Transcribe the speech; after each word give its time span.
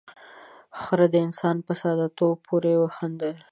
،خره 0.81 1.05
د 1.13 1.15
انسانانو 1.25 1.65
په 1.67 1.73
ساده 1.81 2.07
توب 2.17 2.35
پورې 2.47 2.71
خندل. 2.95 3.35